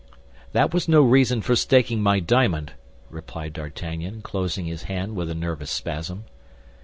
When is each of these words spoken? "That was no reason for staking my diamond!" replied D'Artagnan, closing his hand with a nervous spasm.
"That 0.53 0.73
was 0.73 0.87
no 0.87 1.03
reason 1.03 1.43
for 1.43 1.55
staking 1.55 2.01
my 2.01 2.19
diamond!" 2.19 2.73
replied 3.11 3.53
D'Artagnan, 3.53 4.23
closing 4.23 4.65
his 4.65 4.85
hand 4.89 5.15
with 5.15 5.29
a 5.29 5.35
nervous 5.35 5.69
spasm. 5.69 6.23